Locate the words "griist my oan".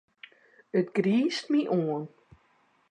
0.95-2.03